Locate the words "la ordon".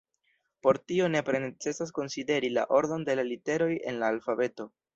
2.57-3.07